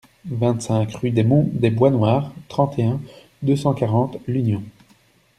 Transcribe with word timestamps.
vingt-cinq 0.25 0.95
rUE 0.95 1.11
DES 1.11 1.21
MONTS 1.23 1.51
DES 1.61 1.69
BOIS 1.69 1.91
NOIRS, 1.91 2.33
trente 2.47 2.79
et 2.79 2.85
un, 2.85 2.99
deux 3.43 3.55
cent 3.55 3.75
quarante, 3.75 4.17
L'Union 4.25 4.63